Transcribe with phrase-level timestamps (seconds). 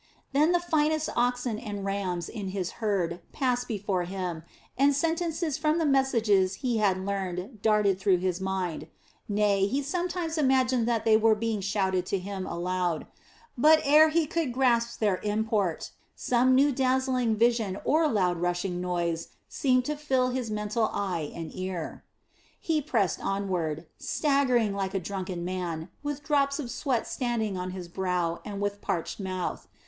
[0.33, 4.41] Then the finest oxen and rams in his herds passed before him
[4.75, 8.87] and sentences from the messages he had learned darted through his mind;
[9.29, 13.05] nay he sometimes imagined that they were being shouted to him aloud.
[13.55, 19.27] But ere he could grasp their import, some new dazzling vision or loud rushing noise
[19.47, 22.03] seemed to fill his mental eye and ear.
[22.59, 27.87] He pressed onward, staggering like a drunken man, with drops of sweat standing on his
[27.87, 29.67] brow and with parched mouth.